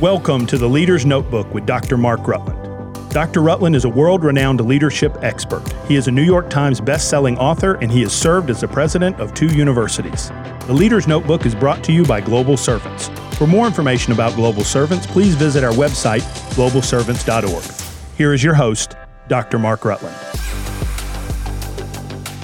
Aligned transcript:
Welcome 0.00 0.46
to 0.46 0.56
the 0.56 0.66
Leader's 0.66 1.04
Notebook 1.04 1.52
with 1.52 1.66
Dr. 1.66 1.98
Mark 1.98 2.26
Rutland. 2.26 3.10
Dr. 3.10 3.42
Rutland 3.42 3.76
is 3.76 3.84
a 3.84 3.88
world 3.90 4.24
renowned 4.24 4.58
leadership 4.62 5.14
expert. 5.20 5.62
He 5.86 5.96
is 5.96 6.08
a 6.08 6.10
New 6.10 6.22
York 6.22 6.48
Times 6.48 6.80
best-selling 6.80 7.36
author 7.36 7.74
and 7.82 7.92
he 7.92 8.00
has 8.00 8.12
served 8.14 8.48
as 8.48 8.62
the 8.62 8.68
president 8.68 9.20
of 9.20 9.34
two 9.34 9.48
universities. 9.48 10.30
The 10.66 10.72
Leader's 10.72 11.06
Notebook 11.06 11.44
is 11.44 11.54
brought 11.54 11.84
to 11.84 11.92
you 11.92 12.02
by 12.06 12.22
Global 12.22 12.56
Servants. 12.56 13.08
For 13.36 13.46
more 13.46 13.66
information 13.66 14.14
about 14.14 14.34
Global 14.36 14.64
Servants, 14.64 15.06
please 15.06 15.34
visit 15.34 15.62
our 15.62 15.74
website, 15.74 16.22
globalservants.org. 16.54 18.16
Here 18.16 18.32
is 18.32 18.42
your 18.42 18.54
host, 18.54 18.96
Dr. 19.28 19.58
Mark 19.58 19.84
Rutland. 19.84 20.16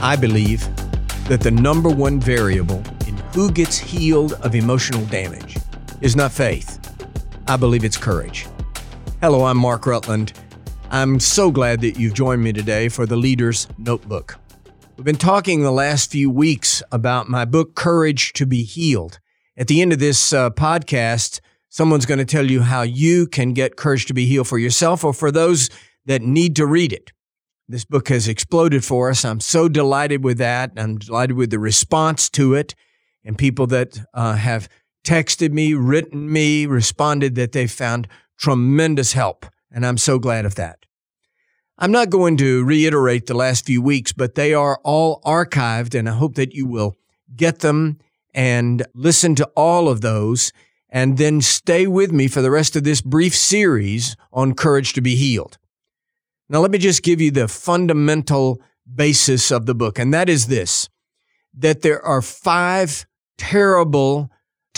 I 0.02 0.14
believe 0.20 0.68
that 1.28 1.40
the 1.40 1.52
number 1.52 1.88
one 1.88 2.20
variable 2.20 2.82
in 3.06 3.16
who 3.32 3.50
gets 3.50 3.78
healed 3.78 4.34
of 4.42 4.54
emotional 4.54 5.06
damage 5.06 5.56
is 6.02 6.14
not 6.14 6.32
faith. 6.32 6.75
I 7.48 7.56
believe 7.56 7.84
it's 7.84 7.96
courage. 7.96 8.48
Hello, 9.20 9.44
I'm 9.44 9.56
Mark 9.56 9.86
Rutland. 9.86 10.32
I'm 10.90 11.20
so 11.20 11.52
glad 11.52 11.80
that 11.82 11.96
you've 11.96 12.14
joined 12.14 12.42
me 12.42 12.52
today 12.52 12.88
for 12.88 13.06
the 13.06 13.14
Leader's 13.14 13.68
Notebook. 13.78 14.36
We've 14.96 15.04
been 15.04 15.14
talking 15.14 15.62
the 15.62 15.70
last 15.70 16.10
few 16.10 16.28
weeks 16.28 16.82
about 16.90 17.28
my 17.28 17.44
book, 17.44 17.76
Courage 17.76 18.32
to 18.32 18.46
be 18.46 18.64
Healed. 18.64 19.20
At 19.56 19.68
the 19.68 19.80
end 19.80 19.92
of 19.92 20.00
this 20.00 20.32
uh, 20.32 20.50
podcast, 20.50 21.38
someone's 21.68 22.04
going 22.04 22.18
to 22.18 22.24
tell 22.24 22.50
you 22.50 22.62
how 22.62 22.82
you 22.82 23.28
can 23.28 23.52
get 23.52 23.76
courage 23.76 24.06
to 24.06 24.14
be 24.14 24.26
healed 24.26 24.48
for 24.48 24.58
yourself 24.58 25.04
or 25.04 25.12
for 25.12 25.30
those 25.30 25.70
that 26.04 26.22
need 26.22 26.56
to 26.56 26.66
read 26.66 26.92
it. 26.92 27.12
This 27.68 27.84
book 27.84 28.08
has 28.08 28.26
exploded 28.26 28.84
for 28.84 29.08
us. 29.08 29.24
I'm 29.24 29.40
so 29.40 29.68
delighted 29.68 30.24
with 30.24 30.38
that. 30.38 30.72
I'm 30.76 30.98
delighted 30.98 31.36
with 31.36 31.50
the 31.50 31.60
response 31.60 32.28
to 32.30 32.54
it 32.54 32.74
and 33.24 33.38
people 33.38 33.68
that 33.68 34.00
uh, 34.14 34.34
have 34.34 34.68
texted 35.06 35.52
me, 35.52 35.72
written 35.72 36.30
me, 36.30 36.66
responded 36.66 37.36
that 37.36 37.52
they 37.52 37.66
found 37.66 38.08
tremendous 38.36 39.12
help. 39.12 39.46
And 39.70 39.86
I'm 39.86 39.98
so 39.98 40.18
glad 40.18 40.44
of 40.44 40.56
that. 40.56 40.84
I'm 41.78 41.92
not 41.92 42.10
going 42.10 42.36
to 42.38 42.64
reiterate 42.64 43.26
the 43.26 43.34
last 43.34 43.66
few 43.66 43.82
weeks, 43.82 44.12
but 44.12 44.34
they 44.34 44.54
are 44.54 44.80
all 44.82 45.20
archived, 45.22 45.94
and 45.94 46.08
I 46.08 46.12
hope 46.12 46.34
that 46.36 46.54
you 46.54 46.66
will 46.66 46.96
get 47.34 47.58
them 47.58 47.98
and 48.34 48.82
listen 48.94 49.34
to 49.36 49.50
all 49.54 49.88
of 49.88 50.00
those, 50.00 50.52
and 50.88 51.18
then 51.18 51.40
stay 51.40 51.86
with 51.86 52.12
me 52.12 52.28
for 52.28 52.40
the 52.40 52.50
rest 52.50 52.76
of 52.76 52.84
this 52.84 53.02
brief 53.02 53.34
series 53.34 54.16
on 54.32 54.54
courage 54.54 54.94
to 54.94 55.02
be 55.02 55.16
healed. 55.16 55.58
Now, 56.48 56.60
let 56.60 56.70
me 56.70 56.78
just 56.78 57.02
give 57.02 57.20
you 57.20 57.30
the 57.30 57.48
fundamental 57.48 58.62
basis 58.94 59.50
of 59.50 59.66
the 59.66 59.74
book, 59.74 59.98
and 59.98 60.14
that 60.14 60.28
is 60.28 60.46
this 60.46 60.88
that 61.58 61.82
there 61.82 62.02
are 62.02 62.20
five 62.20 63.06
terrible, 63.38 64.30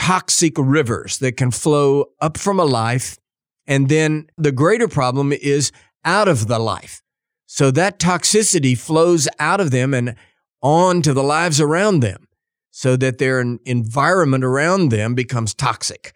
toxic 0.09 0.55
rivers 0.57 1.19
that 1.19 1.37
can 1.37 1.51
flow 1.51 2.07
up 2.19 2.39
from 2.39 2.59
a 2.59 2.65
life 2.65 3.19
and 3.67 3.91
then 3.91 4.27
the 4.39 4.51
greater 4.51 4.89
problem 4.89 5.35
is 5.35 5.71
out 6.03 6.27
of 6.27 6.47
the 6.47 6.59
life. 6.59 7.03
So 7.45 7.71
that 7.73 7.99
toxicity 7.99 8.77
flows 8.77 9.29
out 9.39 9.61
of 9.61 9.71
them 9.71 9.93
and 9.93 10.17
on 10.63 11.03
to 11.03 11.13
the 11.13 11.23
lives 11.23 11.61
around 11.61 12.01
them 12.01 12.27
so 12.71 12.97
that 12.97 13.19
their 13.19 13.39
environment 13.67 14.45
around 14.45 14.89
them 14.89 15.15
becomes 15.15 15.53
toxic. 15.53 16.15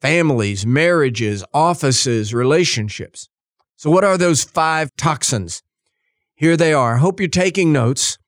Families, 0.00 0.64
marriages, 0.64 1.42
offices, 1.52 2.32
relationships. 2.32 3.28
So, 3.74 3.90
what 3.90 4.04
are 4.04 4.16
those 4.16 4.44
five 4.44 4.90
toxins? 4.96 5.64
Here 6.36 6.56
they 6.56 6.72
are. 6.72 6.98
Hope 6.98 7.18
you're 7.18 7.28
taking 7.28 7.72
notes 7.72 8.18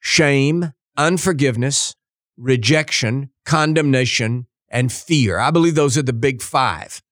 shame, 0.00 0.72
unforgiveness, 0.96 1.94
rejection, 2.36 3.30
condemnation, 3.44 4.46
and 4.68 4.92
fear. 4.92 5.38
I 5.38 5.50
believe 5.50 5.74
those 5.74 5.98
are 5.98 6.02
the 6.02 6.12
big 6.12 6.42
five. 6.42 7.02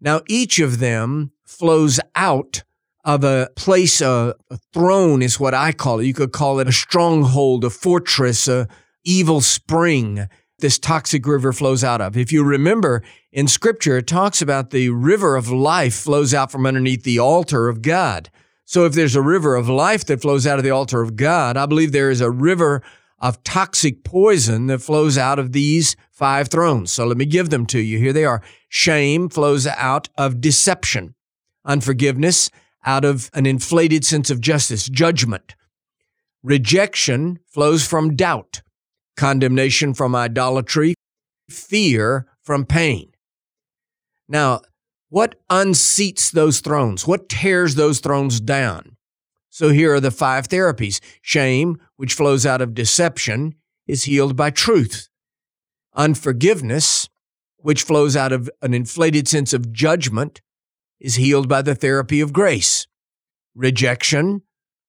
Now, 0.00 0.22
each 0.28 0.58
of 0.58 0.78
them 0.78 1.32
flows 1.44 2.00
out 2.14 2.62
of 3.04 3.24
a 3.24 3.48
place, 3.56 4.00
a, 4.00 4.34
a, 4.50 4.58
throne 4.72 5.22
is 5.22 5.40
what 5.40 5.54
I 5.54 5.72
call 5.72 6.00
it. 6.00 6.06
You 6.06 6.14
could 6.14 6.32
call 6.32 6.60
it 6.60 6.68
a 6.68 6.72
stronghold, 6.72 7.64
a 7.64 7.70
fortress, 7.70 8.48
a 8.48 8.68
evil 9.04 9.40
spring 9.40 10.28
this 10.58 10.78
toxic 10.78 11.26
river 11.26 11.52
flows 11.52 11.84
out 11.84 12.00
of. 12.00 12.16
If 12.16 12.32
you 12.32 12.42
remember 12.42 13.02
in 13.32 13.46
scripture, 13.46 13.98
it 13.98 14.06
talks 14.06 14.42
about 14.42 14.70
the 14.70 14.90
river 14.90 15.36
of 15.36 15.50
life 15.50 15.94
flows 15.94 16.34
out 16.34 16.50
from 16.50 16.66
underneath 16.66 17.04
the 17.04 17.18
altar 17.18 17.68
of 17.68 17.80
God. 17.80 18.30
So 18.64 18.84
if 18.84 18.92
there's 18.92 19.16
a 19.16 19.22
river 19.22 19.54
of 19.54 19.68
life 19.68 20.04
that 20.06 20.20
flows 20.20 20.46
out 20.46 20.58
of 20.58 20.64
the 20.64 20.70
altar 20.70 21.00
of 21.00 21.16
God, 21.16 21.56
I 21.56 21.66
believe 21.66 21.92
there 21.92 22.10
is 22.10 22.20
a 22.20 22.30
river 22.30 22.82
of 23.20 23.42
toxic 23.42 24.04
poison 24.04 24.66
that 24.66 24.78
flows 24.78 25.18
out 25.18 25.38
of 25.38 25.52
these 25.52 25.96
five 26.10 26.48
thrones. 26.48 26.90
So 26.92 27.04
let 27.06 27.16
me 27.16 27.26
give 27.26 27.50
them 27.50 27.66
to 27.66 27.80
you. 27.80 27.98
Here 27.98 28.12
they 28.12 28.24
are. 28.24 28.42
Shame 28.68 29.28
flows 29.28 29.66
out 29.66 30.08
of 30.16 30.40
deception, 30.40 31.14
unforgiveness 31.64 32.50
out 32.84 33.04
of 33.04 33.30
an 33.34 33.46
inflated 33.46 34.04
sense 34.04 34.30
of 34.30 34.40
justice, 34.40 34.88
judgment. 34.88 35.54
Rejection 36.42 37.40
flows 37.46 37.86
from 37.86 38.14
doubt, 38.14 38.62
condemnation 39.16 39.94
from 39.94 40.14
idolatry, 40.14 40.94
fear 41.50 42.26
from 42.42 42.64
pain. 42.64 43.10
Now, 44.28 44.60
what 45.08 45.36
unseats 45.50 46.30
those 46.30 46.60
thrones? 46.60 47.06
What 47.06 47.28
tears 47.28 47.74
those 47.74 48.00
thrones 48.00 48.40
down? 48.40 48.97
So 49.58 49.70
here 49.70 49.92
are 49.92 49.98
the 49.98 50.12
five 50.12 50.46
therapies. 50.46 51.00
Shame, 51.20 51.80
which 51.96 52.14
flows 52.14 52.46
out 52.46 52.60
of 52.60 52.74
deception, 52.74 53.56
is 53.88 54.04
healed 54.04 54.36
by 54.36 54.50
truth. 54.50 55.08
Unforgiveness, 55.96 57.08
which 57.56 57.82
flows 57.82 58.14
out 58.14 58.30
of 58.30 58.48
an 58.62 58.72
inflated 58.72 59.26
sense 59.26 59.52
of 59.52 59.72
judgment, 59.72 60.42
is 61.00 61.16
healed 61.16 61.48
by 61.48 61.62
the 61.62 61.74
therapy 61.74 62.20
of 62.20 62.32
grace. 62.32 62.86
Rejection, 63.56 64.42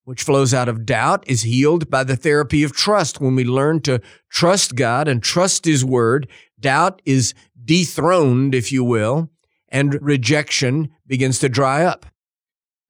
which 0.03 0.22
flows 0.22 0.53
out 0.53 0.69
of 0.69 0.85
doubt, 0.85 1.24
is 1.25 1.41
healed 1.41 1.90
by 1.90 2.03
the 2.03 2.16
therapy 2.16 2.62
of 2.62 2.72
trust. 2.72 3.19
When 3.19 3.34
we 3.34 3.46
learn 3.46 3.81
to 3.81 4.03
trust 4.29 4.75
God 4.75 5.08
and 5.08 5.24
trust 5.24 5.66
His 5.66 5.84
Word, 5.84 6.29
doubt 6.59 7.02
is 7.06 7.34
dethroned, 7.66 8.53
if 8.53 8.72
you 8.72 8.84
will, 8.84 9.31
and 9.69 10.00
rejection 10.00 10.91
begins 11.08 11.40
to 11.40 11.50
dry 11.50 11.85
up. 11.85 12.06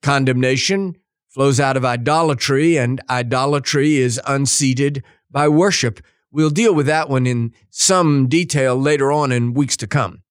Condemnation 0.02 0.98
flows 1.30 1.60
out 1.60 1.78
of 1.78 1.86
idolatry, 1.86 2.78
and 2.78 3.02
idolatry 3.10 3.98
is 3.98 4.20
unseated 4.28 5.04
by 5.32 5.48
worship. 5.48 6.02
We'll 6.32 6.50
deal 6.50 6.74
with 6.74 6.88
that 6.88 7.10
one 7.10 7.26
in 7.26 7.54
some 7.70 8.28
detail 8.28 8.76
later 8.76 9.12
on 9.12 9.32
in 9.32 9.54
weeks 9.54 9.78
to 9.78 9.88
come. 9.88 10.24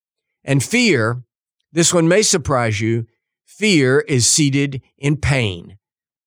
And 0.44 0.62
fear, 0.62 1.22
this 1.72 1.94
one 1.94 2.08
may 2.08 2.22
surprise 2.22 2.80
you. 2.80 3.06
Fear 3.44 4.00
is 4.00 4.26
seated 4.26 4.82
in 4.96 5.16
pain. 5.16 5.78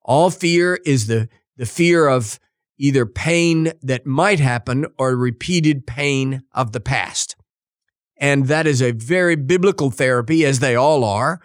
All 0.03 0.29
fear 0.29 0.79
is 0.85 1.07
the, 1.07 1.29
the 1.57 1.65
fear 1.65 2.07
of 2.07 2.39
either 2.77 3.05
pain 3.05 3.71
that 3.81 4.05
might 4.05 4.39
happen 4.39 4.85
or 4.97 5.15
repeated 5.15 5.85
pain 5.85 6.43
of 6.53 6.71
the 6.71 6.79
past. 6.79 7.35
And 8.17 8.47
that 8.47 8.67
is 8.67 8.81
a 8.81 8.91
very 8.91 9.35
biblical 9.35 9.91
therapy, 9.91 10.45
as 10.45 10.59
they 10.59 10.75
all 10.75 11.03
are. 11.03 11.41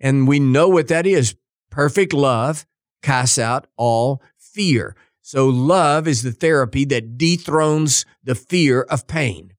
And 0.00 0.28
we 0.28 0.40
know 0.40 0.68
what 0.68 0.88
that 0.88 1.06
is 1.06 1.34
perfect 1.74 2.12
love 2.12 2.66
casts 3.02 3.36
out 3.36 3.66
all 3.76 4.22
fear. 4.38 4.94
So 5.22 5.48
love 5.48 6.06
is 6.06 6.22
the 6.22 6.30
therapy 6.30 6.84
that 6.84 7.18
dethrones 7.18 8.06
the 8.22 8.36
fear 8.36 8.82
of 8.82 9.08
pain. 9.08 9.54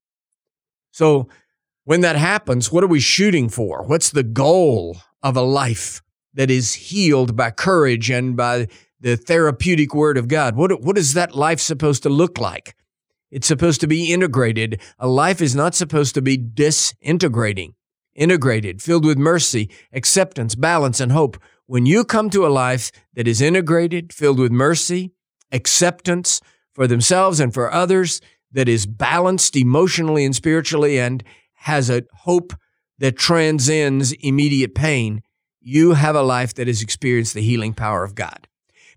So 0.91 1.27
when 1.83 1.99
that 2.01 2.15
happens, 2.15 2.71
what 2.71 2.85
are 2.85 2.87
we 2.87 3.01
shooting 3.01 3.49
for? 3.49 3.83
What's 3.83 4.11
the 4.11 4.23
goal 4.23 4.95
of 5.21 5.35
a 5.35 5.41
life 5.41 6.01
that 6.33 6.49
is 6.49 6.73
healed 6.73 7.35
by 7.35 7.51
courage 7.51 8.09
and 8.09 8.37
by 8.37 8.69
the 9.01 9.17
therapeutic 9.17 9.93
word 9.93 10.17
of 10.17 10.29
God? 10.29 10.55
What, 10.55 10.81
what 10.81 10.97
is 10.97 11.15
that 11.15 11.35
life 11.35 11.59
supposed 11.59 12.03
to 12.03 12.09
look 12.09 12.39
like? 12.39 12.75
It's 13.29 13.47
supposed 13.47 13.81
to 13.81 13.87
be 13.87 14.13
integrated. 14.13 14.79
A 14.99 15.07
life 15.09 15.41
is 15.41 15.53
not 15.53 15.75
supposed 15.75 16.15
to 16.15 16.21
be 16.21 16.37
disintegrating. 16.37 17.75
Integrated, 18.13 18.81
filled 18.81 19.03
with 19.03 19.17
mercy, 19.17 19.69
acceptance, 19.91 20.55
balance, 20.55 21.01
and 21.01 21.11
hope. 21.11 21.37
When 21.67 21.87
you 21.87 22.05
come 22.05 22.29
to 22.29 22.45
a 22.45 22.49
life 22.49 22.91
that 23.15 23.27
is 23.27 23.41
integrated, 23.41 24.13
filled 24.13 24.37
with 24.37 24.51
mercy, 24.51 25.11
acceptance 25.51 26.39
for 26.73 26.85
themselves 26.85 27.39
and 27.39 27.51
for 27.51 27.71
others 27.71 28.21
that 28.51 28.69
is 28.69 28.85
balanced 28.85 29.55
emotionally 29.55 30.25
and 30.25 30.35
spiritually 30.35 30.99
and 30.99 31.23
has 31.53 31.89
a 31.89 32.03
hope 32.13 32.53
that 32.99 33.17
transcends 33.17 34.11
immediate 34.13 34.75
pain, 34.75 35.23
you 35.59 35.93
have 35.93 36.15
a 36.15 36.21
life 36.21 36.53
that 36.53 36.67
has 36.67 36.83
experienced 36.83 37.33
the 37.33 37.41
healing 37.41 37.73
power 37.73 38.03
of 38.03 38.13
God. 38.13 38.47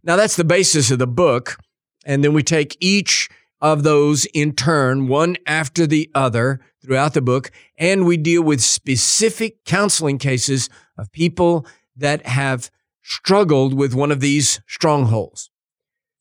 Now, 0.03 0.17
that's 0.17 0.37
the 0.37 0.45
basis 0.45 0.91
of 0.91 0.99
the 0.99 1.07
book. 1.07 1.59
And 2.05 2.23
then 2.23 2.35
we 2.35 2.43
take 2.43 2.77
each 2.81 3.31
of 3.63 3.83
those 3.83 4.27
in 4.27 4.53
turn, 4.53 5.09
one 5.09 5.37
after 5.47 5.87
the 5.87 6.11
other 6.15 6.61
throughout 6.83 7.15
the 7.15 7.23
book, 7.23 7.51
and 7.79 8.07
we 8.07 8.17
deal 8.17 8.43
with 8.43 8.61
specific 8.61 9.65
counseling 9.65 10.19
cases 10.19 10.69
of 10.97 11.11
people 11.13 11.67
that 11.99 12.27
have 12.27 12.71
struggled 13.03 13.75
with 13.75 13.95
one 13.95 14.11
of 14.11 14.21
these 14.21 14.61
strongholds. 14.67 15.51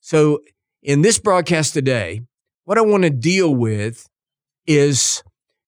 So, 0.02 0.42
in 0.82 1.02
this 1.02 1.20
broadcast 1.20 1.74
today, 1.74 2.22
what 2.66 2.78
I 2.78 2.82
want 2.82 3.04
to 3.04 3.10
deal 3.10 3.54
with 3.54 4.08
is 4.66 5.24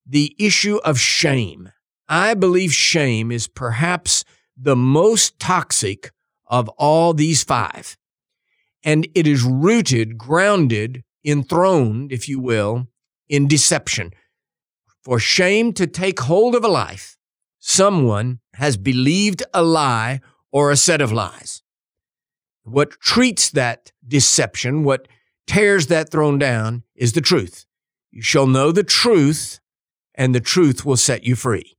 the 0.05 0.35
issue 0.39 0.77
of 0.77 0.99
shame. 0.99 1.71
I 2.07 2.33
believe 2.33 2.73
shame 2.73 3.31
is 3.31 3.47
perhaps 3.47 4.23
the 4.57 4.75
most 4.75 5.39
toxic 5.39 6.11
of 6.47 6.67
all 6.69 7.13
these 7.13 7.43
five. 7.43 7.95
And 8.83 9.07
it 9.13 9.27
is 9.27 9.43
rooted, 9.43 10.17
grounded, 10.17 11.03
enthroned, 11.23 12.11
if 12.11 12.27
you 12.27 12.39
will, 12.39 12.87
in 13.27 13.47
deception. 13.47 14.11
For 15.03 15.19
shame 15.19 15.73
to 15.73 15.85
take 15.85 16.19
hold 16.21 16.55
of 16.55 16.63
a 16.63 16.67
life, 16.67 17.17
someone 17.59 18.39
has 18.55 18.77
believed 18.77 19.43
a 19.53 19.61
lie 19.61 20.21
or 20.51 20.71
a 20.71 20.77
set 20.77 21.01
of 21.01 21.11
lies. 21.11 21.61
What 22.63 22.91
treats 22.99 23.49
that 23.51 23.91
deception, 24.07 24.83
what 24.83 25.07
tears 25.47 25.87
that 25.87 26.09
throne 26.09 26.39
down, 26.39 26.83
is 26.95 27.13
the 27.13 27.21
truth. 27.21 27.65
You 28.11 28.21
shall 28.21 28.47
know 28.47 28.71
the 28.71 28.83
truth, 28.83 29.59
and 30.15 30.33
the 30.33 30.39
truth 30.39 30.85
will 30.85 30.97
set 30.97 31.23
you 31.23 31.35
free. 31.35 31.77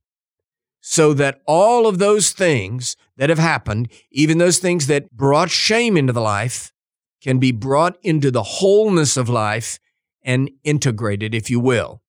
So 0.79 1.13
that 1.13 1.41
all 1.45 1.85
of 1.85 1.99
those 1.99 2.31
things 2.31 2.95
that 3.17 3.29
have 3.29 3.37
happened, 3.39 3.91
even 4.11 4.39
those 4.39 4.57
things 4.57 4.87
that 4.87 5.11
brought 5.11 5.51
shame 5.51 5.95
into 5.95 6.13
the 6.13 6.21
life, 6.21 6.73
can 7.21 7.37
be 7.37 7.51
brought 7.51 7.97
into 8.01 8.31
the 8.31 8.43
wholeness 8.43 9.15
of 9.15 9.29
life 9.29 9.79
and 10.23 10.49
integrated, 10.63 11.35
if 11.35 11.49
you 11.49 11.59
will. 11.59 12.01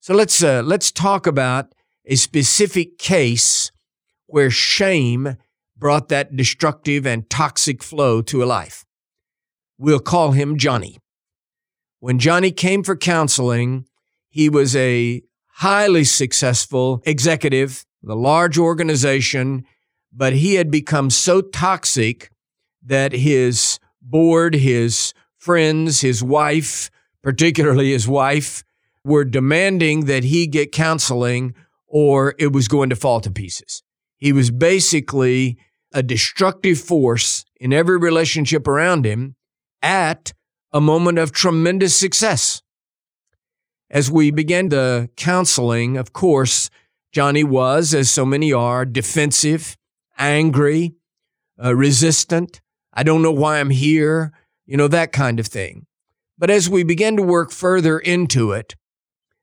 So 0.00 0.14
let's 0.14 0.42
uh, 0.42 0.62
let's 0.64 0.92
talk 0.92 1.26
about 1.26 1.74
a 2.08 2.16
specific 2.16 2.98
case 2.98 3.70
where 4.26 4.50
shame 4.50 5.36
brought 5.76 6.08
that 6.08 6.34
destructive 6.34 7.06
and 7.06 7.28
toxic 7.30 7.82
flow 7.82 8.22
to 8.22 8.42
a 8.42 8.46
life. 8.46 8.84
We'll 9.78 10.00
call 10.00 10.32
him 10.32 10.56
Johnny. 10.56 10.98
When 12.00 12.18
Johnny 12.18 12.50
came 12.50 12.82
for 12.82 12.96
counseling, 12.96 13.84
he 14.28 14.48
was 14.48 14.74
a 14.74 15.22
highly 15.56 16.04
successful 16.04 17.02
executive, 17.04 17.84
a 18.08 18.14
large 18.14 18.58
organization, 18.58 19.64
but 20.12 20.32
he 20.32 20.54
had 20.54 20.70
become 20.70 21.10
so 21.10 21.40
toxic 21.42 22.30
that 22.84 23.12
his 23.12 23.78
board, 24.00 24.54
his 24.54 25.12
friends, 25.36 26.00
his 26.00 26.22
wife, 26.22 26.90
particularly 27.22 27.92
his 27.92 28.08
wife, 28.08 28.64
were 29.04 29.24
demanding 29.24 30.06
that 30.06 30.24
he 30.24 30.46
get 30.46 30.72
counseling 30.72 31.54
or 31.88 32.34
it 32.38 32.52
was 32.52 32.68
going 32.68 32.90
to 32.90 32.96
fall 32.96 33.20
to 33.20 33.30
pieces. 33.30 33.82
He 34.16 34.32
was 34.32 34.50
basically 34.50 35.58
a 35.92 36.02
destructive 36.02 36.78
force 36.78 37.44
in 37.56 37.72
every 37.72 37.98
relationship 37.98 38.68
around 38.68 39.06
him 39.06 39.36
at 39.82 40.32
a 40.72 40.80
moment 40.80 41.18
of 41.18 41.32
tremendous 41.32 41.94
success. 41.94 42.62
As 43.90 44.10
we 44.10 44.30
began 44.30 44.68
the 44.68 45.08
counseling, 45.16 45.96
of 45.96 46.12
course, 46.12 46.68
Johnny 47.10 47.42
was, 47.42 47.94
as 47.94 48.10
so 48.10 48.26
many 48.26 48.52
are, 48.52 48.84
defensive, 48.84 49.78
angry, 50.18 50.94
uh, 51.62 51.74
resistant. 51.74 52.60
I 52.92 53.02
don't 53.02 53.22
know 53.22 53.32
why 53.32 53.60
I'm 53.60 53.70
here, 53.70 54.32
you 54.66 54.76
know, 54.76 54.88
that 54.88 55.12
kind 55.12 55.40
of 55.40 55.46
thing. 55.46 55.86
But 56.36 56.50
as 56.50 56.68
we 56.68 56.82
began 56.82 57.16
to 57.16 57.22
work 57.22 57.50
further 57.50 57.98
into 57.98 58.52
it, 58.52 58.76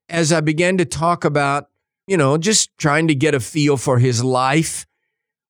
as 0.10 0.32
I 0.32 0.42
began 0.42 0.78
to 0.78 0.86
talk 0.86 1.26
about, 1.26 1.70
you 2.08 2.18
know, 2.18 2.38
just 2.38 2.78
trying 2.78 3.08
to 3.08 3.16
get 3.16 3.34
a 3.34 3.40
feel 3.40 3.78
for 3.78 4.00
his 4.00 4.24
life, 4.24 4.86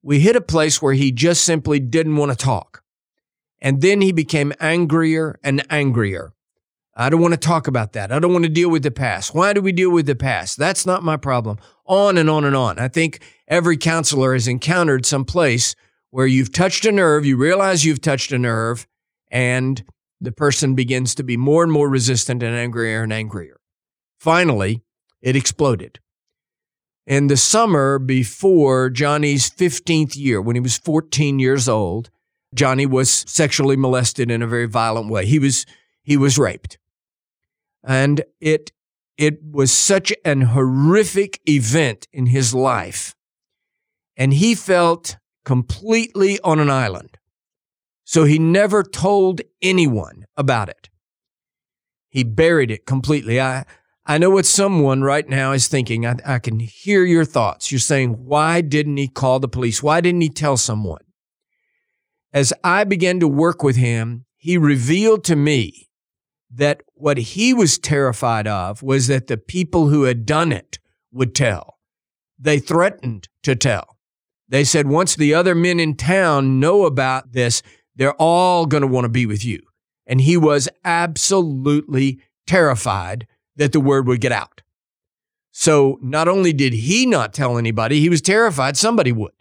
we 0.01 0.19
hit 0.19 0.35
a 0.35 0.41
place 0.41 0.81
where 0.81 0.93
he 0.93 1.11
just 1.11 1.43
simply 1.43 1.79
didn't 1.79 2.15
want 2.15 2.31
to 2.31 2.37
talk. 2.37 2.83
And 3.59 3.81
then 3.81 4.01
he 4.01 4.11
became 4.11 4.53
angrier 4.59 5.39
and 5.43 5.65
angrier. 5.71 6.33
I 6.95 7.09
don't 7.09 7.21
want 7.21 7.33
to 7.33 7.39
talk 7.39 7.67
about 7.67 7.93
that. 7.93 8.11
I 8.11 8.19
don't 8.19 8.31
want 8.31 8.45
to 8.45 8.49
deal 8.49 8.69
with 8.69 8.83
the 8.83 8.91
past. 8.91 9.35
Why 9.35 9.51
do 9.51 9.61
we 9.61 9.73
deal 9.73 9.89
with 9.89 10.05
the 10.05 10.15
past? 10.15 10.57
That's 10.57 10.85
not 10.85 11.03
my 11.03 11.17
problem. 11.17 11.57
On 11.85 12.17
and 12.17 12.29
on 12.29 12.45
and 12.45 12.55
on. 12.55 12.79
I 12.79 12.87
think 12.87 13.21
every 13.47 13.75
counselor 13.75 14.33
has 14.33 14.47
encountered 14.47 15.05
some 15.05 15.25
place 15.25 15.75
where 16.11 16.27
you've 16.27 16.53
touched 16.53 16.85
a 16.85 16.91
nerve, 16.91 17.25
you 17.25 17.35
realize 17.35 17.83
you've 17.83 18.01
touched 18.01 18.31
a 18.31 18.39
nerve, 18.39 18.87
and 19.29 19.83
the 20.21 20.31
person 20.31 20.73
begins 20.73 21.13
to 21.15 21.23
be 21.23 21.35
more 21.35 21.63
and 21.63 21.71
more 21.71 21.89
resistant 21.89 22.41
and 22.41 22.55
angrier 22.55 23.03
and 23.03 23.11
angrier. 23.11 23.59
Finally, 24.17 24.81
it 25.21 25.35
exploded. 25.35 25.99
In 27.07 27.27
the 27.27 27.37
summer 27.37 27.99
before 27.99 28.89
Johnny's 28.89 29.49
15th 29.49 30.15
year, 30.17 30.41
when 30.41 30.55
he 30.55 30.59
was 30.59 30.77
14 30.77 31.37
years 31.37 31.69
old, 31.69 32.09
Johnny 32.55 32.85
was 32.85 33.11
sexually 33.27 33.75
molested 33.75 34.31
in 34.31 34.41
a 34.41 34.47
very 34.47 34.65
violent 34.65 35.09
way. 35.09 35.25
He 35.25 35.37
was 35.37 35.65
he 36.01 36.17
was 36.17 36.37
raped. 36.37 36.77
And 37.83 38.23
it 38.39 38.71
it 39.17 39.39
was 39.43 39.71
such 39.71 40.13
an 40.23 40.41
horrific 40.41 41.39
event 41.47 42.07
in 42.11 42.27
his 42.27 42.53
life. 42.53 43.15
And 44.17 44.33
he 44.33 44.55
felt 44.55 45.17
completely 45.43 46.39
on 46.41 46.59
an 46.59 46.69
island. 46.69 47.17
So 48.03 48.23
he 48.23 48.39
never 48.39 48.83
told 48.83 49.41
anyone 49.61 50.25
about 50.37 50.69
it. 50.69 50.89
He 52.09 52.23
buried 52.23 52.71
it 52.71 52.85
completely. 52.85 53.41
I 53.41 53.65
I 54.07 54.19
know 54.19 54.29
what 54.29 54.45
someone 54.45 55.01
right 55.01 55.27
now 55.27 55.51
is 55.51 55.67
thinking. 55.67 56.05
I, 56.05 56.15
I 56.25 56.39
can 56.39 56.59
hear 56.59 57.03
your 57.03 57.25
thoughts. 57.25 57.71
You're 57.71 57.79
saying, 57.79 58.25
why 58.25 58.61
didn't 58.61 58.97
he 58.97 59.07
call 59.07 59.39
the 59.39 59.47
police? 59.47 59.81
Why 59.81 59.99
didn't 59.99 60.21
he 60.21 60.29
tell 60.29 60.57
someone? 60.57 61.01
As 62.31 62.53
I 62.63 62.83
began 62.83 63.19
to 63.21 63.27
work 63.27 63.63
with 63.63 63.77
him, 63.77 64.25
he 64.35 64.57
revealed 64.57 65.23
to 65.23 65.35
me 65.35 65.89
that 66.53 66.83
what 66.93 67.17
he 67.17 67.53
was 67.53 67.79
terrified 67.79 68.45
of 68.45 68.83
was 68.83 69.07
that 69.07 69.27
the 69.27 69.37
people 69.37 69.89
who 69.89 70.03
had 70.03 70.25
done 70.25 70.51
it 70.51 70.77
would 71.11 71.33
tell. 71.33 71.79
They 72.37 72.59
threatened 72.59 73.27
to 73.43 73.55
tell. 73.55 73.97
They 74.47 74.63
said, 74.63 74.87
once 74.87 75.15
the 75.15 75.33
other 75.33 75.55
men 75.55 75.79
in 75.79 75.95
town 75.95 76.59
know 76.59 76.85
about 76.85 77.31
this, 77.31 77.63
they're 77.95 78.13
all 78.13 78.67
going 78.67 78.81
to 78.81 78.87
want 78.87 79.05
to 79.05 79.09
be 79.09 79.25
with 79.25 79.43
you. 79.43 79.61
And 80.05 80.21
he 80.21 80.37
was 80.37 80.69
absolutely 80.83 82.19
terrified 82.45 83.25
that 83.55 83.71
the 83.71 83.79
word 83.79 84.07
would 84.07 84.21
get 84.21 84.31
out. 84.31 84.61
So 85.51 85.97
not 86.01 86.27
only 86.27 86.51
did 86.51 86.73
he 86.73 87.05
not 87.05 87.33
tell 87.33 87.57
anybody, 87.57 87.99
he 87.99 88.09
was 88.09 88.21
terrified 88.21 88.75
somebody 88.75 89.11
would. 89.11 89.31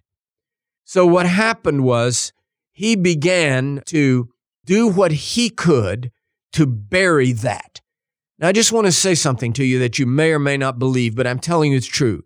So 0.84 1.06
what 1.06 1.26
happened 1.26 1.82
was 1.82 2.32
he 2.72 2.94
began 2.94 3.82
to 3.86 4.28
do 4.64 4.88
what 4.88 5.12
he 5.12 5.50
could 5.50 6.12
to 6.52 6.66
bury 6.66 7.32
that. 7.32 7.80
Now, 8.38 8.48
I 8.48 8.52
just 8.52 8.72
want 8.72 8.86
to 8.86 8.92
say 8.92 9.14
something 9.14 9.52
to 9.54 9.64
you 9.64 9.78
that 9.80 9.98
you 9.98 10.06
may 10.06 10.32
or 10.32 10.38
may 10.38 10.56
not 10.56 10.78
believe, 10.78 11.14
but 11.14 11.26
I'm 11.26 11.38
telling 11.38 11.72
you 11.72 11.78
it's 11.78 11.86
true. 11.86 12.22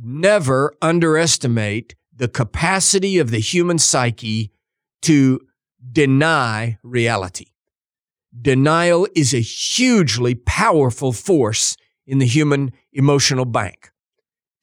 Never 0.00 0.74
underestimate 0.82 1.94
the 2.14 2.28
capacity 2.28 3.18
of 3.18 3.30
the 3.30 3.38
human 3.38 3.78
psyche 3.78 4.50
to 5.02 5.40
deny 5.92 6.78
reality. 6.82 7.46
Denial 8.40 9.06
is 9.14 9.32
a 9.32 9.40
hugely 9.40 10.34
powerful 10.34 11.12
force 11.12 11.76
in 12.06 12.18
the 12.18 12.26
human 12.26 12.72
emotional 12.92 13.44
bank. 13.44 13.90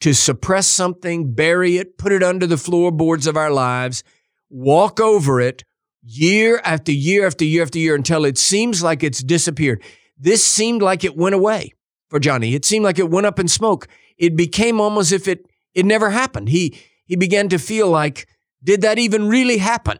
To 0.01 0.13
suppress 0.13 0.67
something, 0.67 1.33
bury 1.33 1.77
it, 1.77 1.97
put 1.97 2.11
it 2.11 2.23
under 2.23 2.47
the 2.47 2.57
floorboards 2.57 3.27
of 3.27 3.37
our 3.37 3.51
lives, 3.51 4.03
walk 4.49 4.99
over 4.99 5.39
it 5.39 5.63
year 6.03 6.59
after 6.65 6.91
year 6.91 7.25
after 7.25 7.45
year 7.45 7.63
after 7.63 7.79
year 7.79 7.95
until 7.95 8.25
it 8.25 8.37
seems 8.37 8.83
like 8.83 9.03
it's 9.03 9.23
disappeared. 9.23 9.81
This 10.17 10.43
seemed 10.43 10.81
like 10.81 11.03
it 11.03 11.15
went 11.15 11.35
away 11.35 11.71
for 12.09 12.19
Johnny. 12.19 12.55
It 12.55 12.65
seemed 12.65 12.83
like 12.83 12.99
it 12.99 13.09
went 13.09 13.27
up 13.27 13.39
in 13.39 13.47
smoke. 13.47 13.87
It 14.17 14.35
became 14.35 14.81
almost 14.81 15.11
if 15.11 15.27
it 15.27 15.45
it 15.73 15.85
never 15.85 16.09
happened. 16.09 16.49
He 16.49 16.77
he 17.05 17.15
began 17.15 17.47
to 17.49 17.57
feel 17.57 17.89
like, 17.89 18.27
did 18.63 18.81
that 18.81 18.99
even 18.99 19.29
really 19.29 19.57
happen? 19.57 19.99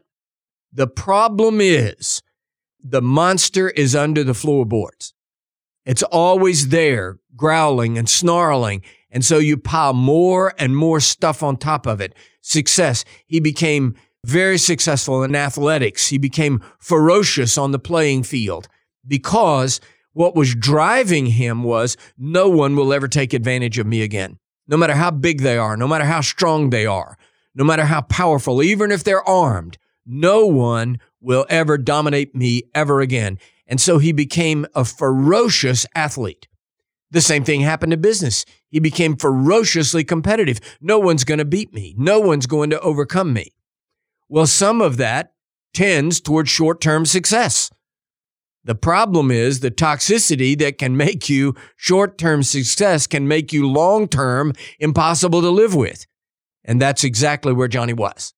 The 0.74 0.88
problem 0.88 1.62
is 1.62 2.22
the 2.84 3.02
monster 3.02 3.70
is 3.70 3.96
under 3.96 4.24
the 4.24 4.34
floorboards. 4.34 5.14
It's 5.86 6.04
always 6.04 6.70
there, 6.70 7.20
growling 7.36 7.98
and 7.98 8.08
snarling. 8.08 8.84
And 9.10 9.26
so 9.26 9.40
you 9.40 9.58
pile 9.58 9.94
more 9.94 10.54
and 10.58 10.76
more 10.76 11.00
stuff 11.00 11.44
on 11.44 11.58
top 11.58 11.86
of 11.86 12.00
it. 12.02 12.14
Success. 12.42 13.04
He 13.26 13.40
became 13.40 13.96
very 14.26 14.58
successful 14.58 15.24
in 15.24 15.36
athletics. 15.36 16.08
He 16.08 16.18
became 16.18 16.62
ferocious 16.80 17.58
on 17.58 17.72
the 17.72 17.80
playing 17.80 18.24
field 18.24 18.68
because 19.08 19.82
what 20.14 20.36
was 20.36 20.56
driving 20.56 21.26
him 21.28 21.64
was 21.64 21.98
no 22.18 22.50
one 22.50 22.76
will 22.76 22.94
ever 22.94 23.08
take 23.08 23.34
advantage 23.34 23.80
of 23.80 23.88
me 23.88 24.02
again. 24.02 24.38
No 24.68 24.78
matter 24.78 24.94
how 24.94 25.12
big 25.12 25.42
they 25.42 25.58
are, 25.58 25.76
no 25.76 25.88
matter 25.88 26.06
how 26.06 26.22
strong 26.22 26.70
they 26.70 26.86
are, 26.86 27.18
no 27.56 27.64
matter 27.64 27.86
how 27.86 28.02
powerful, 28.02 28.62
even 28.62 28.92
if 28.92 29.04
they're 29.04 29.28
armed, 29.28 29.78
no 30.06 30.46
one 30.46 31.00
will 31.22 31.46
ever 31.50 31.78
dominate 31.78 32.36
me 32.36 32.64
ever 32.74 33.00
again. 33.00 33.38
And 33.68 33.80
so 33.80 34.00
he 34.00 34.12
became 34.12 34.66
a 34.76 34.84
ferocious 34.84 35.86
athlete. 35.96 36.48
The 37.12 37.22
same 37.22 37.44
thing 37.44 37.62
happened 37.62 37.92
to 37.92 37.98
business. 37.98 38.46
He 38.70 38.80
became 38.80 39.16
ferociously 39.16 40.04
competitive. 40.04 40.60
No 40.82 40.98
one's 40.98 41.24
going 41.24 41.38
to 41.38 41.46
beat 41.46 41.74
me. 41.74 41.94
No 41.98 42.20
one's 42.20 42.48
going 42.48 42.70
to 42.72 42.80
overcome 42.80 43.34
me. 43.34 43.54
Well, 44.30 44.48
some 44.48 44.82
of 44.82 44.98
that 44.98 45.34
tends 45.74 46.22
towards 46.22 46.50
short 46.50 46.82
term 46.82 47.06
success. 47.06 47.70
The 48.64 48.76
problem 48.76 49.32
is 49.32 49.60
the 49.60 49.72
toxicity 49.72 50.58
that 50.60 50.78
can 50.78 50.96
make 50.96 51.28
you 51.28 51.56
short 51.76 52.18
term 52.18 52.44
success 52.44 53.08
can 53.08 53.28
make 53.28 53.52
you 53.52 53.68
long 53.68 54.08
term 54.08 54.54
impossible 54.80 55.42
to 55.42 55.50
live 55.50 55.76
with. 55.76 56.06
And 56.64 56.82
that's 56.82 57.04
exactly 57.04 57.54
where 57.54 57.68
Johnny 57.68 57.94
was. 57.94 58.34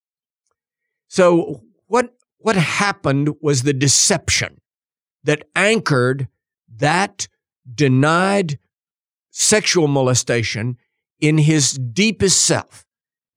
So, 1.10 1.62
what, 1.88 2.16
what 2.44 2.58
happened 2.58 3.30
was 3.42 3.64
the 3.64 3.74
deception 3.74 4.60
that 5.24 5.48
anchored 5.56 6.28
that 6.76 7.30
denied 7.74 8.60
sexual 9.32 9.88
molestation 9.88 10.78
in 11.22 11.38
his 11.38 11.72
deepest 11.72 12.44
self. 12.44 12.86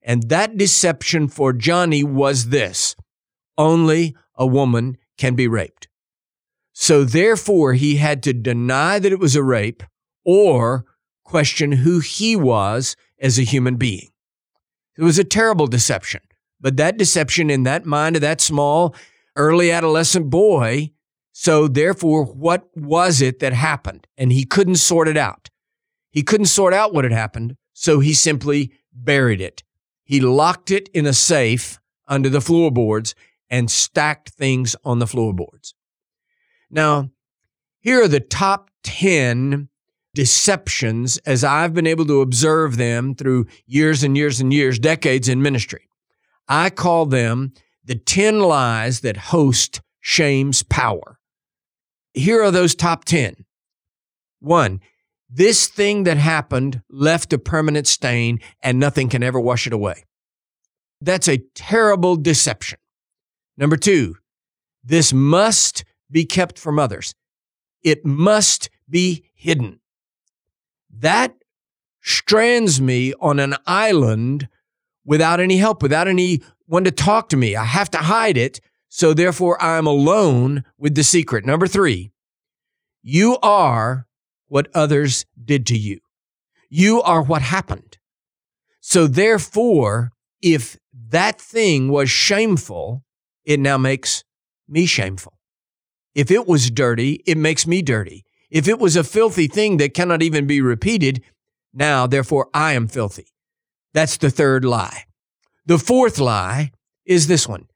And 0.01 0.27
that 0.29 0.57
deception 0.57 1.29
for 1.29 1.53
Johnny 1.53 2.03
was 2.03 2.49
this 2.49 2.95
only 3.57 4.13
a 4.35 4.45
woman 4.45 4.97
can 5.17 5.35
be 5.35 5.47
raped. 5.47 5.87
So 6.73 7.05
therefore, 7.05 7.73
he 7.73 7.95
had 7.95 8.21
to 8.23 8.33
deny 8.33 8.99
that 8.99 9.11
it 9.11 9.19
was 9.19 9.37
a 9.37 9.41
rape 9.41 9.83
or 10.25 10.85
question 11.23 11.71
who 11.71 12.01
he 12.01 12.35
was 12.35 12.97
as 13.19 13.39
a 13.39 13.43
human 13.43 13.77
being. 13.77 14.09
It 14.97 15.03
was 15.03 15.17
a 15.17 15.23
terrible 15.23 15.67
deception. 15.67 16.21
But 16.59 16.77
that 16.77 16.97
deception 16.97 17.49
in 17.49 17.63
that 17.63 17.85
mind 17.85 18.15
of 18.15 18.21
that 18.21 18.41
small, 18.41 18.95
early 19.35 19.71
adolescent 19.71 20.29
boy, 20.29 20.91
so 21.31 21.67
therefore, 21.67 22.25
what 22.25 22.67
was 22.75 23.21
it 23.21 23.39
that 23.39 23.53
happened? 23.53 24.07
And 24.17 24.31
he 24.31 24.43
couldn't 24.43 24.77
sort 24.77 25.07
it 25.07 25.17
out. 25.17 25.49
He 26.09 26.23
couldn't 26.23 26.47
sort 26.47 26.73
out 26.73 26.95
what 26.95 27.05
had 27.05 27.13
happened, 27.13 27.57
so 27.73 27.99
he 27.99 28.13
simply 28.13 28.71
buried 28.91 29.39
it. 29.39 29.61
He 30.03 30.19
locked 30.19 30.71
it 30.71 30.89
in 30.95 31.05
a 31.05 31.13
safe 31.13 31.79
under 32.07 32.29
the 32.29 32.41
floorboards 32.41 33.13
and 33.49 33.69
stacked 33.69 34.29
things 34.29 34.75
on 34.83 34.99
the 34.99 35.05
floorboards. 35.05 35.75
Now, 36.71 37.11
here 37.79 38.03
are 38.03 38.07
the 38.07 38.19
top 38.19 38.71
10 38.83 39.69
deceptions 40.15 41.17
as 41.19 41.43
I've 41.43 41.73
been 41.73 41.85
able 41.85 42.05
to 42.05 42.21
observe 42.21 42.77
them 42.77 43.13
through 43.13 43.45
years 43.67 44.01
and 44.01 44.17
years 44.17 44.39
and 44.39 44.51
years, 44.51 44.79
decades 44.79 45.29
in 45.29 45.41
ministry. 45.41 45.86
I 46.47 46.69
call 46.69 47.05
them 47.05 47.53
the 47.83 47.95
10 47.95 48.39
lies 48.39 49.01
that 49.01 49.17
host 49.17 49.81
shame's 49.99 50.63
power. 50.63 51.19
Here 52.13 52.41
are 52.41 52.51
those 52.51 52.75
top 52.75 53.05
10. 53.05 53.45
One, 54.39 54.81
this 55.29 55.67
thing 55.67 56.03
that 56.03 56.17
happened 56.17 56.81
left 56.89 57.33
a 57.33 57.37
permanent 57.37 57.87
stain 57.87 58.39
and 58.61 58.79
nothing 58.79 59.09
can 59.09 59.23
ever 59.23 59.39
wash 59.39 59.67
it 59.67 59.73
away. 59.73 60.05
That's 61.01 61.27
a 61.27 61.43
terrible 61.53 62.15
deception. 62.15 62.79
Number 63.57 63.75
two, 63.75 64.15
this 64.83 65.11
must 65.11 65.83
be 66.09 66.25
kept 66.25 66.57
from 66.57 66.79
others. 66.79 67.13
It 67.83 68.05
must 68.05 68.69
be 68.89 69.29
hidden. 69.33 69.79
That 70.89 71.35
strands 72.01 72.79
me 72.79 73.13
on 73.19 73.39
an 73.39 73.55
island 73.65 74.47
without 75.07 75.39
any 75.39 75.57
help, 75.57 75.81
without 75.81 76.07
anyone 76.07 76.83
to 76.83 76.91
talk 76.91 77.29
to 77.29 77.37
me. 77.37 77.55
I 77.55 77.63
have 77.63 77.89
to 77.91 77.97
hide 77.97 78.37
it. 78.37 78.59
So 78.89 79.13
therefore, 79.13 79.61
I'm 79.61 79.87
alone 79.87 80.63
with 80.77 80.93
the 80.93 81.03
secret. 81.03 81.45
Number 81.45 81.65
three, 81.65 82.11
you 83.01 83.37
are 83.41 84.05
what 84.47 84.67
others 84.75 85.25
did 85.43 85.65
to 85.67 85.77
you. 85.77 85.99
You 86.69 87.01
are 87.01 87.21
what 87.21 87.41
happened. 87.41 87.97
So 88.81 89.07
therefore, 89.07 90.11
if 90.41 90.77
that 91.09 91.39
thing 91.41 91.89
was 91.89 92.09
shameful, 92.09 93.03
it 93.45 93.59
now 93.59 93.77
makes 93.77 94.23
me 94.67 94.85
shameful. 94.85 95.39
If 96.13 96.31
it 96.31 96.47
was 96.47 96.69
dirty, 96.69 97.23
it 97.25 97.37
makes 97.37 97.65
me 97.65 97.81
dirty. 97.81 98.25
If 98.49 98.67
it 98.67 98.79
was 98.79 98.95
a 98.95 99.03
filthy 99.03 99.47
thing 99.47 99.77
that 99.77 99.93
cannot 99.93 100.21
even 100.21 100.47
be 100.47 100.61
repeated, 100.61 101.21
now 101.73 102.07
therefore 102.07 102.49
I 102.53 102.73
am 102.73 102.87
filthy. 102.87 103.27
That's 103.93 104.17
the 104.17 104.29
third 104.29 104.65
lie. 104.65 105.05
The 105.65 105.77
fourth 105.77 106.19
lie 106.19 106.71
is 107.05 107.27
this 107.27 107.47
one. 107.47 107.67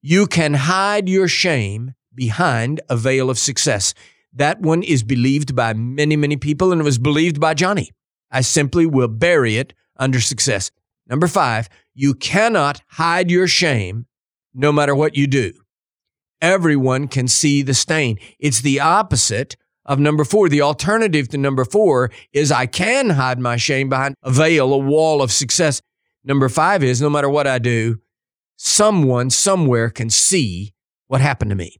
You 0.00 0.26
can 0.26 0.54
hide 0.54 1.08
your 1.08 1.28
shame 1.28 1.94
behind 2.14 2.80
a 2.88 2.96
veil 2.96 3.30
of 3.30 3.38
success. 3.38 3.94
That 4.32 4.60
one 4.60 4.82
is 4.82 5.02
believed 5.02 5.54
by 5.54 5.74
many, 5.74 6.16
many 6.16 6.36
people, 6.36 6.72
and 6.72 6.80
it 6.80 6.84
was 6.84 6.98
believed 6.98 7.40
by 7.40 7.54
Johnny. 7.54 7.90
I 8.30 8.40
simply 8.40 8.86
will 8.86 9.08
bury 9.08 9.56
it 9.56 9.74
under 9.96 10.20
success. 10.20 10.70
Number 11.06 11.26
five, 11.26 11.68
you 11.94 12.14
cannot 12.14 12.82
hide 12.88 13.30
your 13.30 13.46
shame 13.46 14.06
no 14.54 14.72
matter 14.72 14.94
what 14.94 15.16
you 15.16 15.26
do 15.26 15.52
everyone 16.42 17.06
can 17.06 17.28
see 17.28 17.62
the 17.62 17.72
stain. 17.72 18.18
It's 18.38 18.60
the 18.60 18.80
opposite 18.80 19.56
of 19.84 19.98
number 19.98 20.24
four. 20.24 20.48
The 20.48 20.62
alternative 20.62 21.28
to 21.28 21.38
number 21.38 21.64
four 21.64 22.10
is 22.32 22.52
I 22.52 22.66
can 22.66 23.10
hide 23.10 23.38
my 23.38 23.56
shame 23.56 23.88
behind 23.88 24.14
a 24.22 24.30
veil, 24.30 24.72
a 24.72 24.78
wall 24.78 25.22
of 25.22 25.32
success. 25.32 25.80
Number 26.24 26.48
five 26.48 26.82
is 26.84 27.02
no 27.02 27.10
matter 27.10 27.28
what 27.28 27.46
I 27.46 27.58
do, 27.58 28.00
someone 28.56 29.30
somewhere 29.30 29.90
can 29.90 30.08
see 30.08 30.72
what 31.08 31.20
happened 31.20 31.50
to 31.50 31.56
me. 31.56 31.76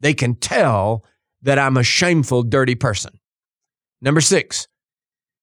They 0.00 0.14
can 0.14 0.34
tell 0.34 1.04
that 1.42 1.58
I'm 1.58 1.76
a 1.76 1.82
shameful, 1.82 2.42
dirty 2.42 2.74
person. 2.74 3.18
Number 4.00 4.20
six, 4.20 4.66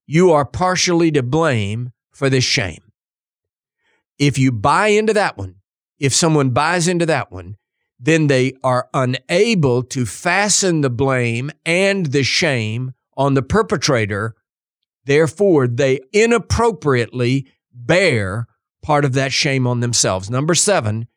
you 0.07 0.31
are 0.31 0.45
partially 0.45 1.11
to 1.11 1.23
blame 1.23 1.91
for 2.11 2.29
this 2.29 2.43
shame. 2.43 2.83
If 4.17 4.37
you 4.37 4.51
buy 4.51 4.87
into 4.87 5.13
that 5.13 5.37
one, 5.37 5.55
if 5.99 6.13
someone 6.13 6.49
buys 6.49 6.87
into 6.87 7.05
that 7.05 7.31
one, 7.31 7.57
then 7.99 8.27
they 8.27 8.53
are 8.63 8.87
unable 8.93 9.83
to 9.83 10.05
fasten 10.05 10.81
the 10.81 10.89
blame 10.89 11.51
and 11.65 12.07
the 12.07 12.23
shame 12.23 12.93
on 13.17 13.33
the 13.33 13.41
perpetrator. 13.41 14.35
Therefore, 15.05 15.67
they 15.67 15.99
inappropriately 16.13 17.47
bear 17.73 18.47
part 18.81 19.03
of 19.03 19.13
that 19.13 19.33
shame 19.33 19.67
on 19.67 19.81
themselves. 19.81 20.29
Number 20.29 20.55
seven, 20.55 21.07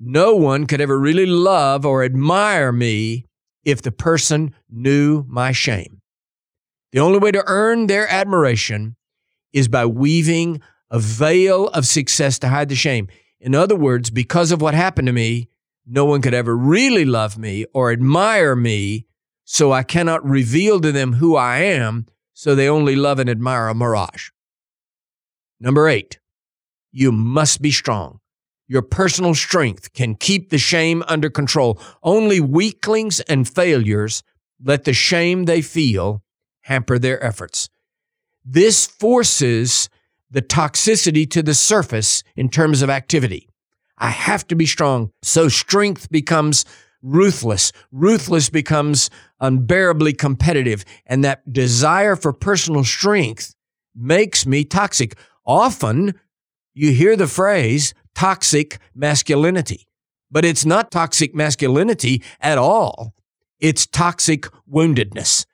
no 0.00 0.34
one 0.34 0.66
could 0.66 0.80
ever 0.80 0.98
really 0.98 1.26
love 1.26 1.86
or 1.86 2.02
admire 2.02 2.72
me 2.72 3.26
if 3.64 3.82
the 3.82 3.92
person 3.92 4.54
knew 4.68 5.24
my 5.28 5.52
shame. 5.52 6.00
The 6.92 7.00
only 7.00 7.18
way 7.18 7.30
to 7.32 7.44
earn 7.46 7.86
their 7.86 8.10
admiration 8.10 8.96
is 9.52 9.68
by 9.68 9.86
weaving 9.86 10.60
a 10.90 10.98
veil 10.98 11.68
of 11.68 11.86
success 11.86 12.38
to 12.40 12.48
hide 12.48 12.68
the 12.70 12.74
shame. 12.74 13.08
In 13.40 13.54
other 13.54 13.76
words, 13.76 14.10
because 14.10 14.50
of 14.52 14.60
what 14.62 14.74
happened 14.74 15.06
to 15.06 15.12
me, 15.12 15.48
no 15.88 16.04
one 16.04 16.20
could 16.20 16.34
ever 16.34 16.56
really 16.56 17.04
love 17.04 17.38
me 17.38 17.64
or 17.72 17.90
admire 17.90 18.54
me, 18.54 19.06
so 19.44 19.72
I 19.72 19.82
cannot 19.82 20.24
reveal 20.24 20.80
to 20.80 20.92
them 20.92 21.14
who 21.14 21.34
I 21.34 21.58
am, 21.58 22.06
so 22.34 22.54
they 22.54 22.68
only 22.68 22.94
love 22.94 23.18
and 23.18 23.30
admire 23.30 23.68
a 23.68 23.74
mirage. 23.74 24.30
Number 25.58 25.88
eight, 25.88 26.20
you 26.92 27.10
must 27.10 27.62
be 27.62 27.70
strong. 27.70 28.20
Your 28.66 28.82
personal 28.82 29.34
strength 29.34 29.94
can 29.94 30.14
keep 30.14 30.50
the 30.50 30.58
shame 30.58 31.02
under 31.08 31.30
control. 31.30 31.80
Only 32.02 32.38
weaklings 32.38 33.20
and 33.20 33.48
failures 33.48 34.22
let 34.62 34.84
the 34.84 34.92
shame 34.92 35.46
they 35.46 35.62
feel 35.62 36.22
hamper 36.62 36.98
their 36.98 37.22
efforts. 37.24 37.70
This 38.44 38.86
forces 38.86 39.88
the 40.30 40.42
toxicity 40.42 41.28
to 41.30 41.42
the 41.42 41.54
surface 41.54 42.22
in 42.36 42.50
terms 42.50 42.82
of 42.82 42.90
activity. 42.90 43.48
I 43.98 44.10
have 44.10 44.46
to 44.48 44.56
be 44.56 44.66
strong. 44.66 45.10
So 45.22 45.48
strength 45.48 46.10
becomes 46.10 46.64
ruthless. 47.02 47.72
Ruthless 47.92 48.48
becomes 48.50 49.10
unbearably 49.40 50.12
competitive. 50.12 50.84
And 51.06 51.24
that 51.24 51.52
desire 51.52 52.16
for 52.16 52.32
personal 52.32 52.84
strength 52.84 53.54
makes 53.94 54.46
me 54.46 54.64
toxic. 54.64 55.16
Often 55.46 56.14
you 56.74 56.92
hear 56.92 57.16
the 57.16 57.26
phrase 57.26 57.94
toxic 58.14 58.78
masculinity, 58.94 59.88
but 60.30 60.44
it's 60.44 60.64
not 60.64 60.90
toxic 60.90 61.34
masculinity 61.34 62.22
at 62.40 62.58
all. 62.58 63.14
It's 63.60 63.86
toxic 63.86 64.46
woundedness. 64.70 65.46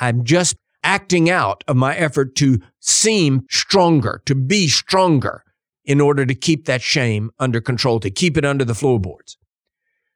I'm 0.00 0.24
just 0.24 0.56
acting 0.82 1.30
out 1.30 1.62
of 1.68 1.76
my 1.76 1.94
effort 1.94 2.34
to 2.34 2.60
seem 2.80 3.46
stronger, 3.48 4.20
to 4.26 4.34
be 4.34 4.66
stronger 4.66 5.44
in 5.84 6.00
order 6.00 6.24
to 6.24 6.34
keep 6.34 6.66
that 6.66 6.82
shame 6.82 7.30
under 7.38 7.60
control, 7.60 8.00
to 8.00 8.10
keep 8.10 8.36
it 8.36 8.44
under 8.44 8.64
the 8.64 8.74
floorboards. 8.74 9.36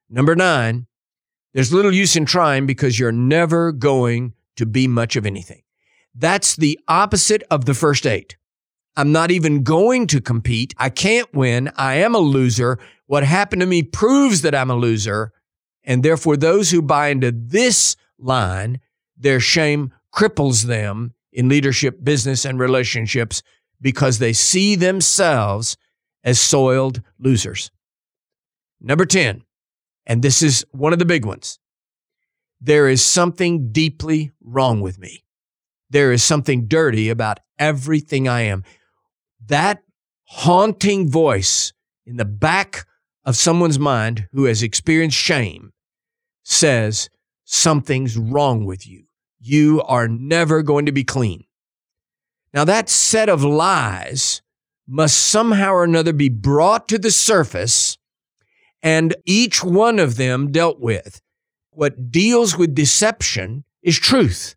Number 0.09 0.37
nine, 0.37 0.87
there's 1.53 1.73
little 1.73 1.93
use 1.93 2.17
in 2.17 2.27
trying 2.27 2.67
because 2.67 2.99
you're 2.99 3.13
never 3.13 3.73
going 3.73 4.35
to 4.57 4.67
be 4.67 4.87
much 4.87 5.17
of 5.17 5.27
anything. 5.27 5.63
That's 6.15 6.57
the 6.57 6.79
opposite 6.89 7.43
of 7.51 7.65
the 7.65 7.75
first 7.75 8.07
eight. 8.07 8.37
I'm 8.97 9.13
not 9.13 9.31
even 9.31 9.63
going 9.63 10.07
to 10.09 10.21
compete. 10.21 10.75
I 10.79 10.89
can't 10.89 11.33
win. 11.35 11.71
I 11.77 11.97
am 11.97 12.15
a 12.15 12.19
loser. 12.19 12.79
What 13.07 13.25
happened 13.25 13.61
to 13.61 13.67
me 13.67 13.83
proves 13.83 14.43
that 14.43 14.55
I'm 14.55 14.71
a 14.71 14.77
loser. 14.77 15.33
And 15.85 16.03
therefore, 16.03 16.37
those 16.37 16.71
who 16.71 16.81
buy 16.81 17.09
into 17.09 17.31
this 17.33 17.97
line, 18.19 18.81
their 19.17 19.41
shame 19.41 19.93
cripples 20.15 20.65
them 20.65 21.13
in 21.33 21.49
leadership, 21.49 22.03
business, 22.03 22.45
and 22.47 22.59
relationships 22.59 23.43
because 23.81 24.19
they 24.19 24.33
see 24.33 24.75
themselves 24.75 25.77
as 26.25 26.41
soiled 26.41 27.03
losers. 27.19 27.71
Number 28.81 29.07
10, 29.07 29.43
and 30.07 30.23
this 30.23 30.43
is 30.43 30.65
one 30.71 30.93
of 30.93 30.99
the 30.99 31.05
big 31.05 31.25
ones 31.25 31.59
there 32.61 32.89
is 32.89 33.05
something 33.05 33.71
deeply 33.71 34.33
wrong 34.43 34.81
with 34.81 34.99
me. 34.99 35.25
There 35.91 36.13
is 36.13 36.23
something 36.23 36.67
dirty 36.67 37.09
about 37.09 37.39
everything 37.59 38.29
I 38.29 38.43
am. 38.43 38.65
That 39.47 39.83
haunting 40.25 41.09
voice 41.09 41.73
in 42.05 42.17
the 42.17 42.25
back 42.25 42.87
of 43.25 43.37
someone's 43.37 43.79
mind 43.79 44.29
who 44.33 44.45
has 44.45 44.63
experienced 44.63 45.17
shame 45.17 45.73
says, 46.43 47.09
Something's 47.45 48.17
wrong 48.17 48.65
with 48.65 48.89
you. 48.89 49.05
You 49.39 49.83
are 49.83 50.09
never 50.09 50.63
going 50.63 50.87
to 50.87 50.93
be 50.93 51.05
clean. 51.05 51.45
Now, 52.55 52.65
that 52.65 52.89
set 52.89 53.29
of 53.29 53.45
lies 53.45 54.43
must 54.87 55.17
somehow 55.17 55.73
or 55.73 55.85
another 55.85 56.13
be 56.13 56.29
brought 56.29 56.89
to 56.89 56.99
the 56.99 57.11
surface 57.11 57.99
and 58.83 59.15
each 59.25 59.65
one 59.65 59.99
of 59.99 60.17
them 60.17 60.53
dealt 60.53 60.81
with. 60.81 61.21
What 61.71 62.11
deals 62.11 62.57
with 62.57 62.75
deception 62.75 63.65
is 63.83 63.99
truth. 63.99 64.55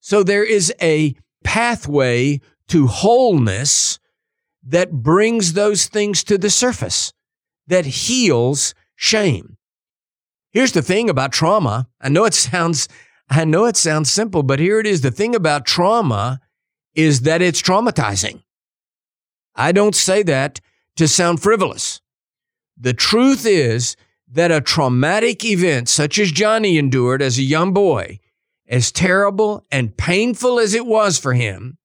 So 0.00 0.22
there 0.22 0.44
is 0.44 0.72
a 0.80 1.14
pathway 1.42 2.40
to 2.68 2.86
wholeness 2.86 3.98
that 4.62 4.92
brings 4.92 5.52
those 5.52 5.86
things 5.86 6.22
to 6.24 6.36
the 6.36 6.50
surface, 6.50 7.12
that 7.66 7.86
heals 7.86 8.74
shame. 8.94 9.56
Here's 10.52 10.72
the 10.72 10.82
thing 10.82 11.08
about 11.08 11.32
trauma. 11.32 11.88
I 12.00 12.08
know 12.08 12.24
it 12.24 12.34
sounds, 12.34 12.88
I 13.30 13.44
know 13.44 13.64
it 13.64 13.76
sounds 13.76 14.10
simple, 14.12 14.42
but 14.42 14.58
here 14.58 14.80
it 14.80 14.86
is. 14.86 15.00
The 15.00 15.10
thing 15.10 15.34
about 15.34 15.66
trauma 15.66 16.40
is 16.96 17.20
that 17.20 17.42
it's 17.42 17.62
traumatizing. 17.62 18.42
I 19.54 19.70
don't 19.70 19.94
say 19.94 20.22
that 20.24 20.60
to 20.96 21.06
sound 21.06 21.42
frivolous. 21.42 22.00
The 22.76 22.94
truth 22.94 23.46
is 23.46 23.96
that 24.32 24.50
a 24.50 24.60
traumatic 24.60 25.44
event 25.44 25.88
such 25.88 26.18
as 26.18 26.32
Johnny 26.32 26.78
endured 26.78 27.22
as 27.22 27.38
a 27.38 27.42
young 27.42 27.72
boy, 27.72 28.18
as 28.66 28.90
terrible 28.90 29.64
and 29.70 29.96
painful 29.96 30.58
as 30.58 30.74
it 30.74 30.86
was 30.86 31.18
for 31.18 31.34
him, 31.34 31.78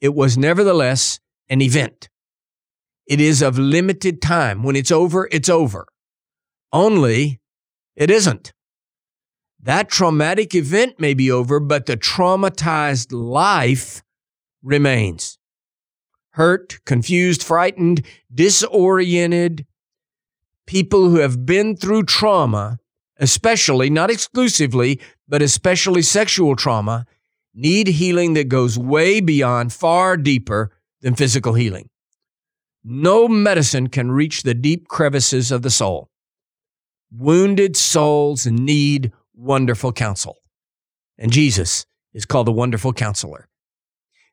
it 0.00 0.14
was 0.14 0.36
nevertheless 0.36 1.20
an 1.48 1.60
event. 1.60 2.08
It 3.06 3.20
is 3.20 3.42
of 3.42 3.58
limited 3.58 4.22
time. 4.22 4.62
When 4.62 4.76
it's 4.76 4.90
over, 4.90 5.28
it's 5.30 5.48
over. 5.48 5.86
Only 6.72 7.40
it 7.96 8.10
isn't. 8.10 8.52
That 9.62 9.90
traumatic 9.90 10.54
event 10.54 10.98
may 10.98 11.12
be 11.12 11.30
over, 11.30 11.60
but 11.60 11.86
the 11.86 11.96
traumatized 11.96 13.08
life 13.12 14.02
remains. 14.62 15.38
Hurt, 16.30 16.84
confused, 16.84 17.42
frightened, 17.42 18.06
disoriented, 18.32 19.66
people 20.66 21.10
who 21.10 21.16
have 21.16 21.44
been 21.44 21.76
through 21.76 22.04
trauma, 22.04 22.78
especially, 23.18 23.90
not 23.90 24.10
exclusively, 24.10 25.00
but 25.26 25.42
especially 25.42 26.02
sexual 26.02 26.54
trauma, 26.54 27.06
need 27.54 27.88
healing 27.88 28.34
that 28.34 28.48
goes 28.48 28.78
way 28.78 29.20
beyond, 29.20 29.72
far 29.72 30.16
deeper 30.16 30.70
than 31.00 31.14
physical 31.14 31.54
healing. 31.54 31.88
No 32.84 33.28
medicine 33.28 33.88
can 33.88 34.12
reach 34.12 34.42
the 34.42 34.54
deep 34.54 34.88
crevices 34.88 35.50
of 35.50 35.62
the 35.62 35.70
soul. 35.70 36.08
Wounded 37.10 37.76
souls 37.76 38.46
need 38.46 39.12
wonderful 39.34 39.92
counsel. 39.92 40.36
And 41.18 41.32
Jesus 41.32 41.84
is 42.14 42.24
called 42.24 42.48
a 42.48 42.52
wonderful 42.52 42.92
counselor. 42.92 43.49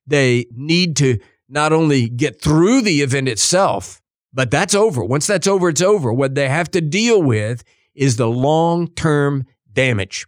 They 0.08 0.46
need 0.52 0.96
to 0.98 1.20
not 1.50 1.74
only 1.74 2.10
get 2.10 2.42
through 2.42 2.82
the 2.82 3.02
event 3.02 3.28
itself, 3.28 4.02
but 4.34 4.52
that's 4.52 4.76
over. 4.76 5.04
Once 5.04 5.28
that's 5.28 5.48
over, 5.48 5.70
it's 5.70 5.82
over. 5.82 6.12
What 6.14 6.36
they 6.36 6.50
have 6.50 6.72
to 6.72 6.82
deal 6.82 7.22
with 7.22 7.64
is 7.96 8.16
the 8.16 8.28
long 8.28 8.88
term 8.88 9.46
damage. 9.72 10.26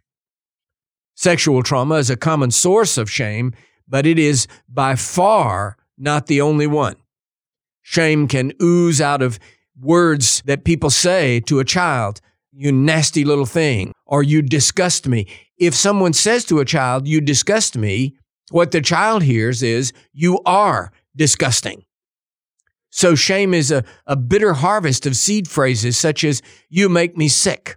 Sexual 1.14 1.62
trauma 1.62 1.96
is 1.96 2.10
a 2.10 2.16
common 2.16 2.50
source 2.50 2.96
of 2.96 3.10
shame, 3.10 3.52
but 3.86 4.06
it 4.06 4.18
is 4.18 4.46
by 4.68 4.94
far 4.94 5.76
not 5.98 6.26
the 6.26 6.40
only 6.40 6.66
one. 6.66 6.96
Shame 7.82 8.26
can 8.26 8.52
ooze 8.62 9.00
out 9.00 9.20
of 9.20 9.38
words 9.78 10.42
that 10.46 10.64
people 10.64 10.90
say 10.90 11.40
to 11.40 11.58
a 11.58 11.64
child, 11.64 12.20
you 12.52 12.72
nasty 12.72 13.24
little 13.24 13.46
thing, 13.46 13.92
or 14.06 14.22
you 14.22 14.42
disgust 14.42 15.06
me. 15.06 15.26
If 15.58 15.74
someone 15.74 16.12
says 16.12 16.44
to 16.46 16.60
a 16.60 16.64
child, 16.64 17.06
you 17.06 17.20
disgust 17.20 17.76
me, 17.76 18.16
what 18.50 18.70
the 18.70 18.80
child 18.80 19.22
hears 19.22 19.62
is, 19.62 19.92
you 20.12 20.40
are 20.44 20.92
disgusting. 21.16 21.84
So 22.90 23.14
shame 23.14 23.54
is 23.54 23.70
a, 23.70 23.84
a 24.06 24.16
bitter 24.16 24.54
harvest 24.54 25.06
of 25.06 25.16
seed 25.16 25.48
phrases 25.48 25.96
such 25.96 26.24
as, 26.24 26.42
you 26.68 26.88
make 26.88 27.16
me 27.16 27.28
sick, 27.28 27.76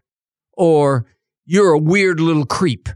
or 0.54 1.06
you're 1.46 1.74
a 1.74 1.80
weird 1.80 2.20
little 2.20 2.46
creep. 2.46 2.90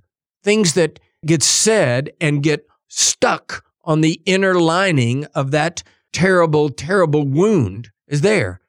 Things 0.43 0.73
that 0.73 0.99
get 1.25 1.43
said 1.43 2.11
and 2.19 2.41
get 2.41 2.65
stuck 2.87 3.63
on 3.83 4.01
the 4.01 4.21
inner 4.25 4.59
lining 4.59 5.25
of 5.35 5.51
that 5.51 5.83
terrible, 6.13 6.69
terrible 6.69 7.25
wound 7.25 7.91
is 8.07 8.21
there. 8.21 8.61